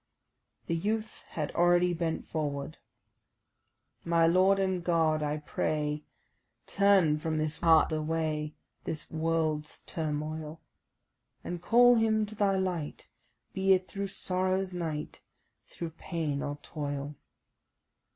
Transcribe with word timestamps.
The 0.65 0.75
youth 0.75 1.25
had 1.29 1.51
already 1.53 1.93
bent 1.93 2.25
forward 2.25 2.79
"My 4.03 4.25
Lord 4.25 4.57
and 4.57 4.83
God, 4.83 5.21
I 5.21 5.37
pray, 5.37 6.05
Turn 6.65 7.19
from 7.19 7.37
his 7.37 7.57
heart 7.59 7.91
away 7.91 8.55
This 8.85 9.11
world's 9.11 9.83
turmoil; 9.83 10.59
And 11.43 11.61
call 11.61 11.97
him 11.97 12.25
to 12.25 12.33
Thy 12.33 12.55
light, 12.57 13.09
Be 13.53 13.73
it 13.73 13.87
through 13.87 14.07
sorrow's 14.07 14.73
night, 14.73 15.19
Through 15.67 15.91
pain 15.91 16.41
or 16.41 16.57
toil." 16.63 17.13